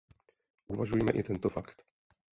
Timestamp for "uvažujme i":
0.75-1.23